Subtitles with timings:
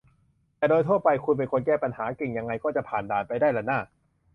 [0.57, 3.79] แต่โดยทั่วไปคุณเป็นคนแก้ปัญหาเก่งยังไงก็จะผ่านด่านไปได้ล่ะน่า